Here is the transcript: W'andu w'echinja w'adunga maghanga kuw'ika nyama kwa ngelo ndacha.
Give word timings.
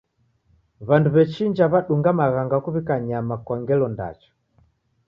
W'andu 0.87 1.09
w'echinja 1.15 1.65
w'adunga 1.71 2.11
maghanga 2.19 2.57
kuw'ika 2.63 2.95
nyama 3.07 3.35
kwa 3.45 3.55
ngelo 3.61 3.87
ndacha. 3.93 4.29